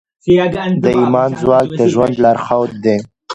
د 0.83 0.85
ایمان 0.99 1.31
ځواک 1.41 1.67
د 1.79 1.81
ژوند 1.93 2.15
لارښود 2.23 2.71
دی. 2.83 2.97